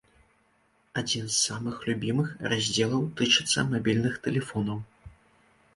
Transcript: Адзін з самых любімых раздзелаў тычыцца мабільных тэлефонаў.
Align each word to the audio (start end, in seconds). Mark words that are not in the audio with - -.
Адзін 1.01 1.25
з 1.33 1.37
самых 1.49 1.75
любімых 1.89 2.33
раздзелаў 2.55 3.07
тычыцца 3.21 3.69
мабільных 3.75 4.13
тэлефонаў. 4.29 4.77